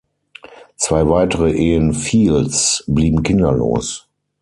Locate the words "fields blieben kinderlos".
1.93-4.07